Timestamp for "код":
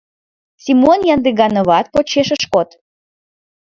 2.53-2.69